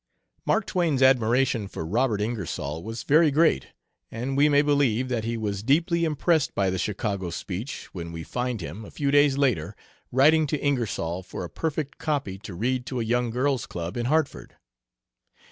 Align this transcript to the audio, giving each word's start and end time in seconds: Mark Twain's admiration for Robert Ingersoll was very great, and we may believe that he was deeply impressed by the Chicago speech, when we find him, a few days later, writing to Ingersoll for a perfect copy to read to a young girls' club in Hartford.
Mark 0.47 0.65
Twain's 0.65 1.03
admiration 1.03 1.67
for 1.67 1.85
Robert 1.85 2.21
Ingersoll 2.21 2.83
was 2.83 3.03
very 3.03 3.29
great, 3.29 3.67
and 4.09 4.35
we 4.35 4.49
may 4.49 4.63
believe 4.63 5.09
that 5.09 5.25
he 5.25 5.37
was 5.37 5.61
deeply 5.61 6.05
impressed 6.05 6.55
by 6.55 6.71
the 6.71 6.79
Chicago 6.79 7.29
speech, 7.29 7.85
when 7.93 8.11
we 8.11 8.23
find 8.23 8.61
him, 8.61 8.83
a 8.83 8.89
few 8.89 9.11
days 9.11 9.37
later, 9.37 9.75
writing 10.11 10.47
to 10.47 10.57
Ingersoll 10.59 11.21
for 11.21 11.43
a 11.43 11.49
perfect 11.51 11.99
copy 11.99 12.39
to 12.39 12.55
read 12.55 12.87
to 12.87 12.99
a 12.99 13.03
young 13.03 13.29
girls' 13.29 13.67
club 13.67 13.95
in 13.95 14.07
Hartford. 14.07 14.55